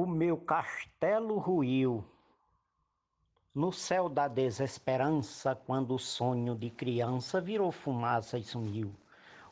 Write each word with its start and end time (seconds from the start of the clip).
O 0.00 0.06
meu 0.06 0.36
castelo 0.36 1.38
ruiu. 1.38 2.04
No 3.52 3.72
céu 3.72 4.08
da 4.08 4.28
desesperança, 4.28 5.56
quando 5.56 5.92
o 5.92 5.98
sonho 5.98 6.54
de 6.54 6.70
criança 6.70 7.40
virou 7.40 7.72
fumaça 7.72 8.38
e 8.38 8.44
sumiu. 8.44 8.94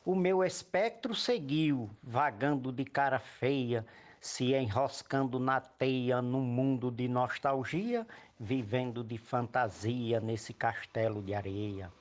O 0.05 0.15
meu 0.15 0.45
espectro 0.45 1.17
seguiu, 1.17 1.91
vagando 2.01 2.71
de 2.71 2.85
cara 2.85 3.19
feia, 3.19 3.85
se 4.21 4.55
enroscando 4.55 5.41
na 5.41 5.61
teia 5.61 6.23
num 6.23 6.43
mundo 6.43 6.93
de 6.93 7.09
nostalgia, 7.09 8.07
vivendo 8.39 9.03
de 9.03 9.19
fantasia 9.19 10.21
nesse 10.21 10.55
castelo 10.55 11.21
de 11.23 11.35
areia. 11.35 11.93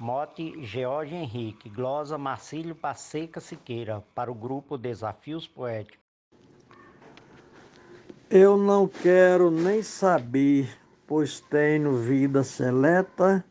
Mote 0.00 0.64
George 0.64 1.14
Henrique, 1.14 1.68
glosa 1.68 2.18
Marcílio 2.18 2.74
Passeca 2.74 3.38
Siqueira, 3.38 4.02
para 4.16 4.32
o 4.32 4.34
grupo 4.34 4.76
Desafios 4.76 5.46
Poéticos. 5.46 6.09
Eu 8.32 8.56
não 8.56 8.86
quero 8.86 9.50
nem 9.50 9.82
saber, 9.82 10.68
pois 11.04 11.40
tenho 11.40 11.96
vida 11.96 12.44
seleta. 12.44 13.44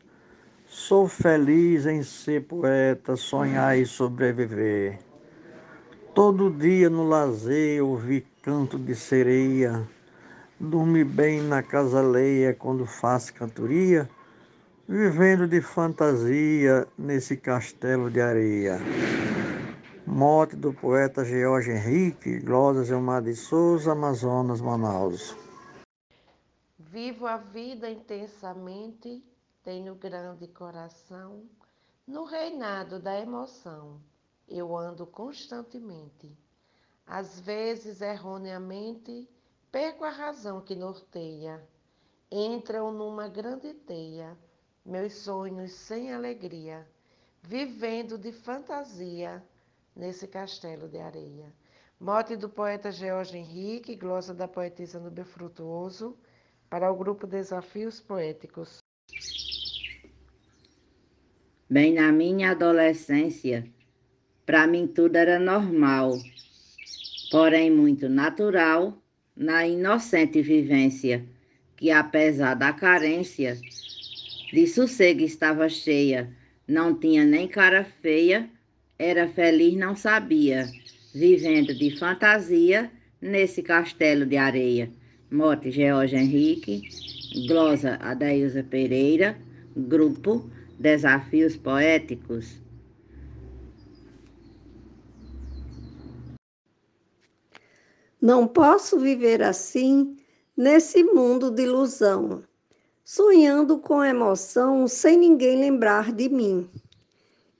Sou 0.66 1.06
feliz 1.06 1.84
em 1.84 2.02
ser 2.02 2.44
poeta, 2.44 3.14
sonhar 3.14 3.78
e 3.78 3.84
sobreviver. 3.84 4.98
Todo 6.14 6.48
dia 6.48 6.88
no 6.88 7.06
lazer 7.06 7.84
ouvir 7.84 8.24
canto 8.40 8.78
de 8.78 8.94
sereia. 8.94 9.86
Dormir 10.58 11.04
bem 11.04 11.42
na 11.42 11.62
casa 11.62 12.00
alheia 12.00 12.54
quando 12.54 12.86
faço 12.86 13.34
cantoria. 13.34 14.08
Vivendo 14.88 15.46
de 15.46 15.60
fantasia 15.60 16.88
nesse 16.96 17.36
castelo 17.36 18.10
de 18.10 18.22
areia. 18.22 18.80
Morte 20.12 20.56
do 20.56 20.74
poeta 20.74 21.24
George 21.24 21.70
Henrique, 21.70 22.40
Glória 22.40 22.82
Gilmar 22.82 23.22
de 23.22 23.32
Souza, 23.36 23.92
Amazonas, 23.92 24.60
Manaus. 24.60 25.36
Vivo 26.76 27.28
a 27.28 27.36
vida 27.36 27.88
intensamente, 27.88 29.24
tenho 29.62 29.94
grande 29.94 30.48
coração, 30.48 31.44
no 32.08 32.24
reinado 32.24 32.98
da 32.98 33.20
emoção 33.20 34.00
eu 34.48 34.76
ando 34.76 35.06
constantemente. 35.06 36.36
Às 37.06 37.38
vezes, 37.38 38.00
erroneamente, 38.00 39.30
perco 39.70 40.04
a 40.04 40.10
razão 40.10 40.60
que 40.60 40.74
norteia. 40.74 41.64
Entram 42.32 42.90
numa 42.90 43.28
grande 43.28 43.72
teia 43.74 44.36
meus 44.84 45.14
sonhos 45.18 45.70
sem 45.70 46.12
alegria, 46.12 46.84
vivendo 47.44 48.18
de 48.18 48.32
fantasia 48.32 49.40
nesse 50.00 50.26
castelo 50.26 50.88
de 50.88 50.98
areia. 50.98 51.52
Mote 52.00 52.34
do 52.34 52.48
poeta 52.48 52.90
George 52.90 53.36
Henrique, 53.36 53.94
glosa 53.94 54.32
da 54.32 54.48
poetisa 54.48 54.98
Nubia 54.98 55.26
Frutuoso, 55.26 56.16
para 56.70 56.90
o 56.90 56.96
grupo 56.96 57.26
Desafios 57.26 58.00
Poéticos. 58.00 58.78
Bem 61.68 61.92
na 61.92 62.10
minha 62.10 62.52
adolescência, 62.52 63.70
para 64.46 64.66
mim 64.66 64.86
tudo 64.86 65.16
era 65.16 65.38
normal, 65.38 66.14
porém 67.30 67.70
muito 67.70 68.08
natural 68.08 68.96
na 69.36 69.66
inocente 69.66 70.40
vivência, 70.40 71.24
que 71.76 71.90
apesar 71.90 72.54
da 72.54 72.72
carência 72.72 73.54
de 74.50 74.66
sossego 74.66 75.20
estava 75.20 75.68
cheia, 75.68 76.34
não 76.66 76.98
tinha 76.98 77.24
nem 77.24 77.46
cara 77.46 77.84
feia 77.84 78.50
era 79.00 79.26
feliz, 79.26 79.74
não 79.78 79.96
sabia, 79.96 80.70
vivendo 81.14 81.74
de 81.74 81.90
fantasia 81.98 82.92
nesse 83.18 83.62
castelo 83.62 84.26
de 84.26 84.36
areia. 84.36 84.92
Mote 85.30 85.70
George 85.70 86.14
Henrique, 86.14 86.82
glosa 87.46 87.96
Adailza 88.02 88.62
Pereira, 88.62 89.38
grupo 89.74 90.50
Desafios 90.78 91.56
Poéticos. 91.56 92.60
Não 98.20 98.46
posso 98.46 99.00
viver 99.00 99.40
assim 99.40 100.14
nesse 100.54 101.02
mundo 101.02 101.50
de 101.50 101.62
ilusão, 101.62 102.44
sonhando 103.02 103.78
com 103.78 104.04
emoção 104.04 104.86
sem 104.86 105.16
ninguém 105.16 105.58
lembrar 105.58 106.12
de 106.12 106.28
mim. 106.28 106.68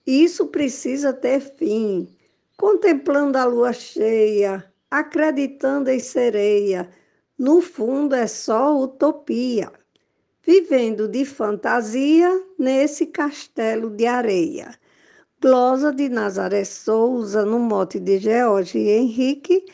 Isso 0.07 0.47
precisa 0.47 1.13
ter 1.13 1.41
fim. 1.41 2.09
Contemplando 2.57 3.39
a 3.39 3.45
lua 3.45 3.73
cheia, 3.73 4.65
acreditando 4.91 5.91
em 5.91 5.99
sereia, 5.99 6.91
no 7.39 7.61
fundo 7.61 8.15
é 8.15 8.27
só 8.27 8.79
utopia. 8.79 9.73
Vivendo 10.43 11.07
de 11.07 11.25
fantasia 11.25 12.31
nesse 12.59 13.07
castelo 13.07 13.91
de 13.91 14.07
areia. 14.07 14.75
Glosa 15.41 15.93
de 15.93 16.09
Nazaré 16.09 16.65
Souza, 16.65 17.45
no 17.45 17.59
mote 17.59 17.99
de 17.99 18.19
George 18.19 18.79
Henrique, 18.79 19.65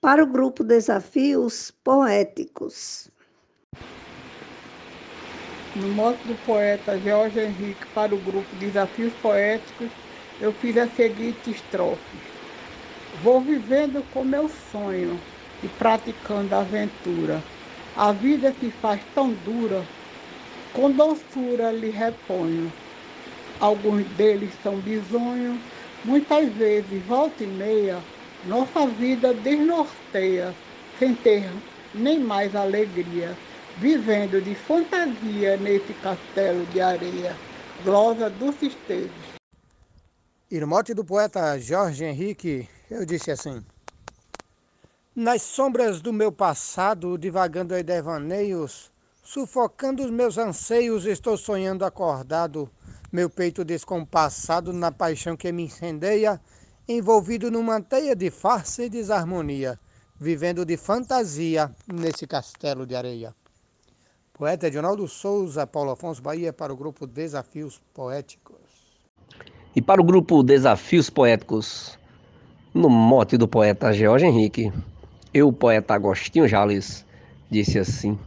para 0.00 0.22
o 0.22 0.26
grupo 0.26 0.62
Desafios 0.62 1.72
Poéticos. 1.82 3.10
No 5.78 5.88
mote 5.88 6.26
do 6.26 6.34
poeta 6.46 6.98
Jorge 6.98 7.38
Henrique 7.38 7.84
para 7.94 8.14
o 8.14 8.18
grupo 8.18 8.46
Desafios 8.58 9.12
Poéticos, 9.20 9.90
eu 10.40 10.50
fiz 10.50 10.74
a 10.78 10.86
seguinte 10.86 11.50
estrofe. 11.50 12.16
Vou 13.22 13.42
vivendo 13.42 14.02
com 14.10 14.24
meu 14.24 14.48
sonho 14.72 15.20
e 15.62 15.68
praticando 15.68 16.54
a 16.54 16.60
aventura. 16.60 17.42
A 17.94 18.10
vida 18.10 18.54
se 18.58 18.70
faz 18.70 19.02
tão 19.14 19.28
dura, 19.44 19.84
com 20.72 20.90
doçura 20.90 21.70
lhe 21.72 21.90
reponho. 21.90 22.72
Alguns 23.60 24.06
deles 24.16 24.52
são 24.62 24.76
bisonhos, 24.76 25.58
muitas 26.06 26.48
vezes, 26.54 27.04
volta 27.06 27.44
e 27.44 27.46
meia, 27.46 27.98
nossa 28.46 28.86
vida 28.86 29.34
desnorteia, 29.34 30.54
sem 30.98 31.14
ter 31.14 31.50
nem 31.94 32.18
mais 32.18 32.56
alegria 32.56 33.36
vivendo 33.78 34.40
de 34.40 34.54
fantasia 34.54 35.56
nesse 35.58 35.92
castelo 35.94 36.64
de 36.66 36.80
areia. 36.80 37.36
Glosa 37.84 38.30
dos 38.30 38.60
Esteves. 38.62 39.36
Irmote 40.50 40.94
do 40.94 41.04
poeta 41.04 41.58
Jorge 41.58 42.04
Henrique, 42.04 42.68
eu 42.90 43.04
disse 43.04 43.30
assim. 43.30 43.62
Nas 45.14 45.42
sombras 45.42 46.00
do 46.00 46.12
meu 46.12 46.32
passado, 46.32 47.18
divagando 47.18 47.76
em 47.76 47.84
devaneios, 47.84 48.90
sufocando 49.22 50.04
os 50.04 50.10
meus 50.10 50.38
anseios, 50.38 51.04
estou 51.04 51.36
sonhando 51.36 51.84
acordado, 51.84 52.70
meu 53.12 53.28
peito 53.28 53.64
descompassado 53.64 54.72
na 54.72 54.92
paixão 54.92 55.36
que 55.36 55.52
me 55.52 55.64
incendeia, 55.64 56.40
envolvido 56.88 57.50
numa 57.50 57.80
teia 57.80 58.14
de 58.14 58.30
farsa 58.30 58.84
e 58.84 58.90
desarmonia, 58.90 59.78
vivendo 60.18 60.64
de 60.64 60.76
fantasia 60.76 61.74
nesse 61.86 62.26
castelo 62.26 62.86
de 62.86 62.94
areia. 62.94 63.34
Poeta 64.38 64.66
Edinaldo 64.66 65.08
Souza, 65.08 65.66
Paulo 65.66 65.92
Afonso 65.92 66.20
Bahia, 66.20 66.52
para 66.52 66.70
o 66.70 66.76
grupo 66.76 67.06
Desafios 67.06 67.80
Poéticos. 67.94 68.58
E 69.74 69.80
para 69.80 69.98
o 69.98 70.04
grupo 70.04 70.42
Desafios 70.42 71.08
Poéticos, 71.08 71.98
no 72.74 72.90
mote 72.90 73.38
do 73.38 73.48
poeta 73.48 73.94
George 73.94 74.26
Henrique, 74.26 74.70
eu, 75.32 75.50
poeta 75.50 75.94
Agostinho 75.94 76.46
Jales, 76.46 77.02
disse 77.50 77.78
assim: 77.78 78.18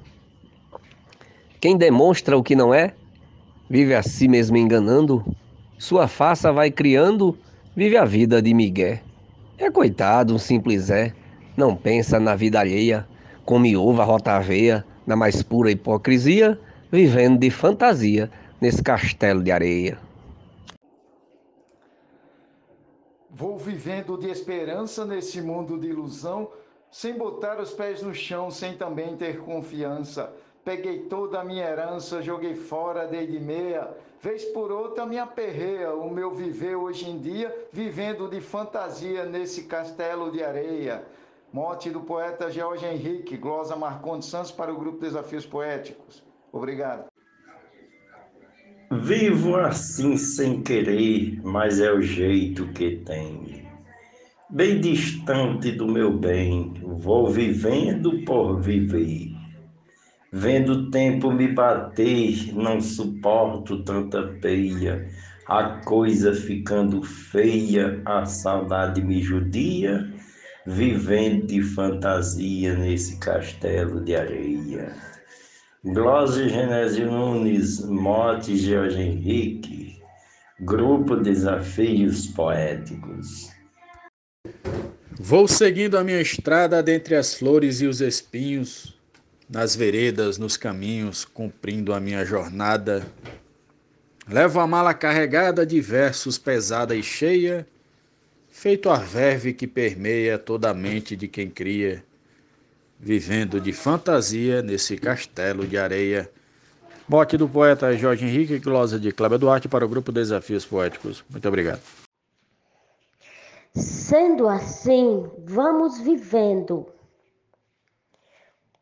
Quem 1.62 1.78
demonstra 1.78 2.36
o 2.36 2.42
que 2.42 2.56
não 2.56 2.74
é, 2.74 2.96
vive 3.69 3.94
a 3.94 4.02
si 4.02 4.28
mesmo 4.28 4.58
enganando, 4.58 5.24
sua 5.78 6.08
faça 6.08 6.52
vai 6.52 6.72
criando, 6.72 7.38
vive 7.75 7.98
a 7.98 8.03
vida 8.03 8.42
de 8.42 8.52
Miguel. 8.52 8.98
É 9.59 9.69
coitado, 9.69 10.34
um 10.34 10.40
simples 10.40 10.90
é, 10.90 11.14
não 11.56 11.75
pensa 11.75 12.19
na 12.19 12.36
vida 12.36 12.60
alheia, 12.60 13.07
come 13.45 13.78
ova, 13.78 14.04
rota 14.04 14.31
aveia, 14.31 14.84
na 15.10 15.16
mais 15.16 15.42
pura 15.42 15.72
hipocrisia, 15.72 16.60
vivendo 16.92 17.40
de 17.40 17.50
fantasia 17.50 18.30
nesse 18.62 18.84
castelo 18.84 19.44
de 19.44 19.52
areia. 19.52 19.98
Vou 23.28 23.58
vivendo 23.58 24.16
de 24.20 24.30
esperança 24.30 25.04
nesse 25.06 25.42
mundo 25.42 25.80
de 25.80 25.88
ilusão, 25.88 26.52
sem 26.92 27.16
botar 27.16 27.60
os 27.60 27.72
pés 27.72 28.04
no 28.04 28.14
chão, 28.14 28.52
sem 28.52 28.78
também 28.78 29.18
ter 29.18 29.40
confiança. 29.40 30.32
Peguei 30.64 31.00
toda 31.00 31.40
a 31.40 31.44
minha 31.44 31.66
herança, 31.66 32.22
joguei 32.22 32.54
fora 32.54 33.08
desde 33.08 33.40
meia, 33.40 33.90
vez 34.22 34.46
por 34.46 34.72
outra 34.72 35.08
me 35.08 35.18
aperreia 35.18 35.92
o 35.92 36.14
meu 36.14 36.36
viver 36.36 36.76
hoje 36.76 37.10
em 37.10 37.18
dia, 37.18 37.56
vivendo 37.74 38.30
de 38.30 38.40
fantasia 38.42 39.26
nesse 39.26 39.64
castelo 39.64 40.32
de 40.32 40.44
areia. 40.44 41.04
Mote 41.51 41.90
do 41.90 42.01
poeta 42.01 42.51
George 42.51 42.86
Henrique, 42.86 43.36
glosa 43.36 43.75
Marcondes 43.75 44.28
Santos 44.28 44.51
para 44.51 44.72
o 44.72 44.78
grupo 44.78 45.00
Desafios 45.00 45.46
Poéticos. 45.46 46.24
Obrigado. 46.51 47.06
Vivo 48.92 49.56
assim 49.56 50.18
sem 50.18 50.62
querer, 50.62 51.40
mas 51.44 51.80
é 51.80 51.92
o 51.92 52.01
jeito 52.01 52.68
que 52.74 52.98
tem. 52.98 53.68
bem 54.50 54.80
distante 54.80 55.72
do 55.72 55.88
meu 55.88 56.16
bem, 56.16 56.74
vou 56.84 57.28
vivendo 57.30 58.24
por 58.25 58.60
viver. 58.60 59.30
Vendo 60.31 60.74
o 60.74 60.92
tempo 60.92 61.31
me 61.31 61.48
bater, 61.48 62.54
não 62.54 62.80
suporto 62.80 63.84
tanta 63.84 64.22
peia. 64.40 65.07
A 65.48 65.81
coisa 65.84 66.34
ficando 66.34 67.01
feia, 67.01 68.01
a 68.06 68.25
saudade 68.25 69.04
me 69.04 69.22
judia, 69.22 70.07
vivendo 70.66 71.48
de 71.48 71.62
fantasia 71.62 72.76
nesse 72.76 73.18
castelo 73.18 74.04
de 74.04 74.16
areia. 74.16 74.96
Glósia 75.84 76.50
Genésio 76.50 77.10
Nunes, 77.10 77.86
Mote 77.86 78.58
George 78.58 79.00
Henrique, 79.00 80.02
Grupo 80.60 81.16
Desafios 81.16 82.28
Poéticos. 82.28 83.50
Vou 85.18 85.48
seguindo 85.48 85.98
a 85.98 86.04
minha 86.04 86.22
estrada 86.22 86.84
dentre 86.84 87.16
as 87.16 87.34
flores 87.34 87.82
e 87.82 87.88
os 87.88 88.02
espinhos, 88.02 88.98
nas 89.50 89.76
veredas, 89.76 90.38
nos 90.38 90.58
caminhos, 90.58 91.26
cumprindo 91.26 91.94
a 91.94 92.00
minha 92.00 92.26
jornada. 92.26 93.06
Levo 94.28 94.60
a 94.60 94.68
mala 94.68 94.94
carregada 94.94 95.66
de 95.66 95.82
versos 95.82 96.38
pesada 96.38 96.96
e 96.96 97.02
cheia, 97.02 97.66
feito 98.50 98.90
a 98.90 98.98
verve 98.98 99.54
que 99.54 99.68
permeia 99.68 100.38
toda 100.38 100.69
a 100.69 100.74
mente 100.74 101.16
de 101.16 101.28
quem 101.28 101.50
cria, 101.50 102.04
vivendo 103.00 103.62
de 103.62 103.72
fantasia 103.72 104.62
nesse 104.62 104.98
castelo 104.98 105.66
de 105.66 105.78
areia. 105.78 106.30
Bote 107.07 107.38
do 107.38 107.48
poeta 107.48 107.96
Jorge 107.96 108.25
Henrique 108.25 108.60
glosa 108.60 109.00
de 109.00 109.12
Cláudio 109.12 109.40
Duarte 109.40 109.68
para 109.68 109.86
o 109.86 109.90
grupo 109.90 110.12
Desafios 110.12 110.66
Poéticos. 110.66 111.24
Muito 111.30 111.48
obrigado. 111.48 111.81
Sendo 113.74 114.48
assim, 114.48 115.30
vamos 115.46 116.00
vivendo 116.00 116.88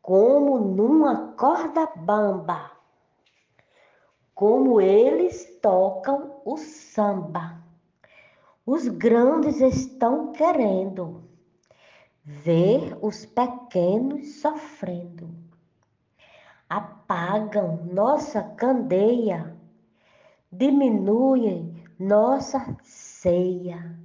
como 0.02 0.58
numa 0.58 1.32
corda 1.32 1.86
bamba, 1.96 2.72
como 4.34 4.80
eles 4.80 5.58
tocam 5.60 6.40
o 6.44 6.56
samba. 6.56 7.67
Os 8.70 8.86
grandes 8.86 9.62
estão 9.62 10.30
querendo 10.30 11.22
ver 12.22 12.98
os 13.00 13.24
pequenos 13.24 14.42
sofrendo. 14.42 15.34
Apagam 16.68 17.86
nossa 17.90 18.42
candeia, 18.42 19.56
diminuem 20.52 21.82
nossa 21.98 22.76
ceia, 22.82 23.98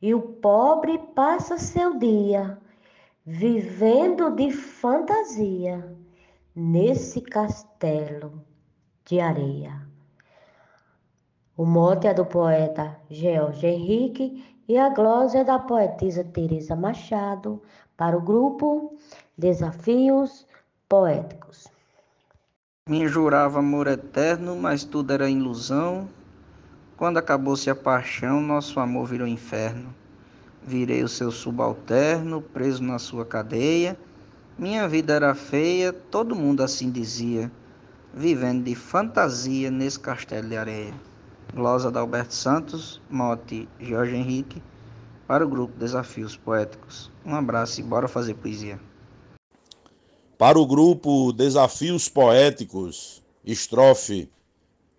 e 0.00 0.12
o 0.12 0.20
pobre 0.20 0.98
passa 1.14 1.56
seu 1.56 1.96
dia 1.96 2.58
vivendo 3.24 4.32
de 4.32 4.50
fantasia 4.50 5.96
nesse 6.52 7.20
castelo 7.20 8.44
de 9.04 9.20
areia. 9.20 9.91
O 11.62 11.64
mote 11.64 12.08
é 12.08 12.12
do 12.12 12.26
poeta 12.26 12.98
George 13.08 13.64
Henrique 13.64 14.44
e 14.66 14.76
a 14.76 14.88
glosa 14.88 15.38
é 15.38 15.44
da 15.44 15.60
poetisa 15.60 16.24
Teresa 16.24 16.74
Machado 16.74 17.62
para 17.96 18.18
o 18.18 18.20
grupo 18.20 18.98
Desafios 19.38 20.44
Poéticos. 20.88 21.68
Me 22.88 23.06
jurava 23.06 23.60
amor 23.60 23.86
eterno, 23.86 24.56
mas 24.56 24.82
tudo 24.82 25.12
era 25.12 25.30
ilusão. 25.30 26.08
Quando 26.96 27.18
acabou-se 27.18 27.70
a 27.70 27.76
paixão, 27.76 28.40
nosso 28.40 28.80
amor 28.80 29.06
virou 29.06 29.28
inferno. 29.28 29.94
Virei 30.64 31.04
o 31.04 31.08
seu 31.08 31.30
subalterno, 31.30 32.42
preso 32.42 32.82
na 32.82 32.98
sua 32.98 33.24
cadeia. 33.24 33.96
Minha 34.58 34.88
vida 34.88 35.12
era 35.12 35.32
feia, 35.32 35.92
todo 35.92 36.34
mundo 36.34 36.60
assim 36.60 36.90
dizia, 36.90 37.48
vivendo 38.12 38.64
de 38.64 38.74
fantasia 38.74 39.70
nesse 39.70 40.00
castelo 40.00 40.48
de 40.48 40.56
areia. 40.56 41.11
Glosa 41.54 41.90
da 41.90 42.00
Alberto 42.00 42.32
Santos, 42.32 42.98
mote 43.10 43.68
Jorge 43.78 44.16
Henrique, 44.16 44.62
para 45.28 45.44
o 45.44 45.48
grupo 45.48 45.76
Desafios 45.78 46.34
Poéticos. 46.34 47.10
Um 47.26 47.34
abraço 47.34 47.78
e 47.78 47.82
bora 47.82 48.08
fazer 48.08 48.32
poesia. 48.34 48.80
Para 50.38 50.58
o 50.58 50.64
grupo 50.64 51.30
Desafios 51.30 52.08
Poéticos, 52.08 53.22
estrofe 53.44 54.30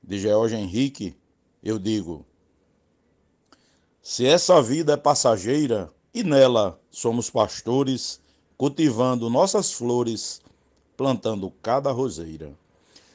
de 0.04 0.20
Jorge 0.20 0.56
Henrique, 0.56 1.18
eu 1.64 1.80
digo: 1.80 2.24
se 4.00 4.24
essa 4.28 4.62
vida 4.62 4.94
é 4.94 4.98
passageira 4.98 5.90
e 6.14 6.24
nela 6.24 6.80
somos 6.92 7.32
pastores, 7.32 8.22
cultivando 8.56 9.28
nossas 9.28 9.74
flores, 9.74 10.40
plantando 10.96 11.52
cada 11.64 11.92
roseira, 11.92 12.54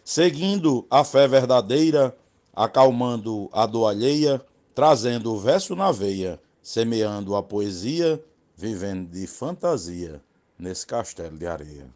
seguindo 0.02 0.85
a 0.90 1.05
fé 1.05 1.29
verdadeira, 1.29 2.17
acalmando 2.58 3.49
a 3.52 3.66
dor 3.66 3.87
alheia, 3.88 4.44
trazendo 4.75 5.32
o 5.32 5.38
verso 5.38 5.76
na 5.76 5.93
veia, 5.93 6.40
semeando 6.62 7.37
a 7.37 7.43
poesia, 7.43 8.22
vivendo 8.56 9.08
de 9.10 9.26
fantasia 9.26 10.20
nesse 10.58 10.87
castelo 10.87 11.38
de 11.38 11.46
areia. 11.46 11.87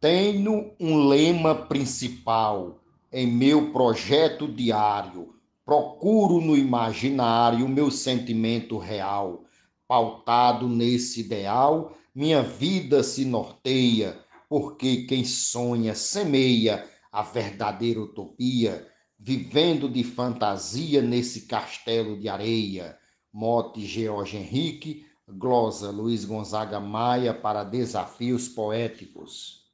Tenho 0.00 0.72
um 0.80 1.06
lema 1.06 1.54
principal 1.54 2.78
em 3.12 3.26
meu 3.26 3.72
projeto 3.72 4.48
diário 4.48 5.32
Procuro 5.64 6.40
no 6.40 6.56
imaginário 6.56 7.68
meu 7.68 7.90
sentimento 7.90 8.78
real. 8.78 9.44
Pautado 9.86 10.68
nesse 10.68 11.20
ideal, 11.20 11.92
minha 12.14 12.42
vida 12.42 13.02
se 13.02 13.24
norteia, 13.24 14.18
porque 14.48 15.04
quem 15.04 15.24
sonha 15.24 15.94
semeia 15.94 16.84
a 17.12 17.22
verdadeira 17.22 18.00
utopia, 18.00 18.86
vivendo 19.18 19.88
de 19.88 20.02
fantasia 20.02 21.02
nesse 21.02 21.42
castelo 21.42 22.18
de 22.18 22.28
areia. 22.28 22.96
Mote 23.32 23.84
George 23.86 24.36
Henrique, 24.36 25.04
glosa 25.28 25.90
Luiz 25.90 26.24
Gonzaga 26.24 26.80
Maia 26.80 27.34
para 27.34 27.62
Desafios 27.62 28.48
Poéticos. 28.48 29.70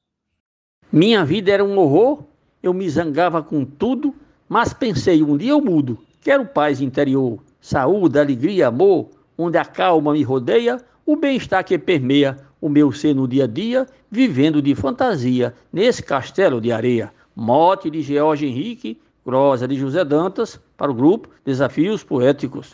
Minha 0.92 1.24
vida 1.24 1.52
era 1.52 1.64
um 1.64 1.78
horror, 1.78 2.24
eu 2.62 2.74
me 2.74 2.88
zangava 2.90 3.42
com 3.42 3.64
tudo 3.64 4.14
mas 4.48 4.72
pensei, 4.72 5.22
um 5.22 5.36
dia 5.36 5.50
eu 5.50 5.60
mudo. 5.60 5.98
Quero 6.22 6.46
paz 6.46 6.80
interior, 6.80 7.38
saúde, 7.60 8.18
alegria, 8.18 8.68
amor, 8.68 9.10
onde 9.36 9.58
a 9.58 9.64
calma 9.64 10.14
me 10.14 10.22
rodeia, 10.22 10.80
o 11.04 11.14
bem-estar 11.16 11.62
que 11.64 11.78
permeia 11.78 12.38
o 12.60 12.68
meu 12.68 12.90
ser 12.90 13.14
no 13.14 13.28
dia 13.28 13.44
a 13.44 13.46
dia, 13.46 13.86
vivendo 14.10 14.62
de 14.62 14.74
fantasia 14.74 15.54
nesse 15.72 16.02
castelo 16.02 16.60
de 16.60 16.72
areia. 16.72 17.12
Mote 17.40 17.88
de 17.88 18.02
George 18.02 18.46
Henrique, 18.46 19.00
prosa 19.22 19.68
de 19.68 19.76
José 19.76 20.04
Dantas, 20.04 20.58
para 20.76 20.90
o 20.90 20.94
grupo 20.94 21.30
Desafios 21.44 22.02
Poéticos. 22.02 22.72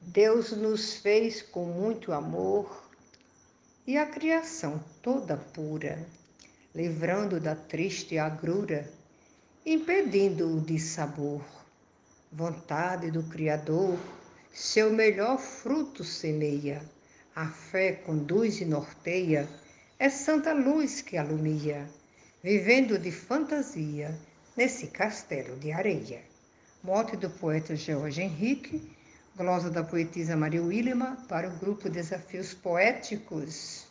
Deus 0.00 0.52
nos 0.52 0.94
fez 0.94 1.42
com 1.42 1.66
muito 1.66 2.10
amor 2.10 2.84
e 3.86 3.98
a 3.98 4.06
criação 4.06 4.82
toda 5.02 5.36
pura, 5.36 5.98
livrando 6.74 7.38
da 7.38 7.54
triste 7.54 8.16
agrura 8.16 8.90
impedindo-o 9.66 10.58
de 10.62 10.78
sabor. 10.78 11.42
Vontade 12.32 13.10
do 13.10 13.22
Criador, 13.24 13.98
seu 14.54 14.90
melhor 14.90 15.36
fruto 15.36 16.02
semeia, 16.02 16.80
a 17.36 17.46
fé 17.46 17.92
conduz 17.92 18.62
e 18.62 18.64
norteia, 18.64 19.46
é 19.98 20.08
santa 20.08 20.54
luz 20.54 21.02
que 21.02 21.18
alumia, 21.18 21.86
vivendo 22.42 22.98
de 22.98 23.10
fantasia 23.10 24.16
nesse 24.56 24.86
castelo 24.86 25.56
de 25.56 25.72
areia. 25.72 26.22
Mote 26.82 27.16
do 27.16 27.28
poeta 27.28 27.74
George 27.74 28.22
Henrique, 28.22 28.96
glosa 29.36 29.70
da 29.70 29.82
poetisa 29.82 30.36
Maria 30.36 30.62
Willima 30.62 31.16
para 31.28 31.48
o 31.48 31.58
grupo 31.58 31.90
Desafios 31.90 32.54
Poéticos. 32.54 33.87